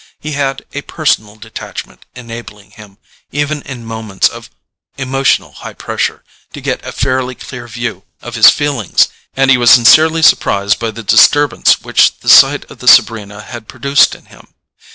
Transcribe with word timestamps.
He 0.19 0.31
had 0.31 0.65
a 0.73 0.81
personal 0.81 1.35
detachment 1.35 2.07
enabling 2.15 2.71
him, 2.71 2.97
even 3.31 3.61
in 3.61 3.85
moments 3.85 4.27
of 4.27 4.49
emotional 4.97 5.51
high 5.51 5.73
pressure, 5.75 6.23
to 6.53 6.59
get 6.59 6.83
a 6.83 6.91
fairly 6.91 7.35
clear 7.35 7.67
view 7.67 8.01
of 8.19 8.33
his 8.33 8.49
feelings, 8.49 9.09
and 9.35 9.51
he 9.51 9.59
was 9.59 9.69
sincerely 9.69 10.23
surprised 10.23 10.79
by 10.79 10.89
the 10.89 11.03
disturbance 11.03 11.81
which 11.81 12.17
the 12.21 12.29
sight 12.29 12.65
of 12.71 12.79
the 12.79 12.87
Sabrina 12.87 13.43
had 13.43 13.67
produced 13.67 14.15
in 14.15 14.25
him. 14.25 14.55